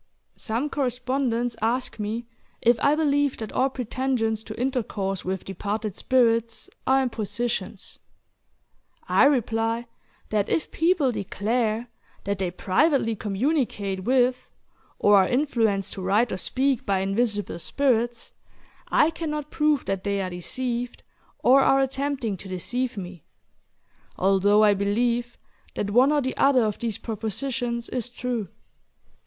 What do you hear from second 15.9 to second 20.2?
to write or speak by invisible spirits, I cannot prove that they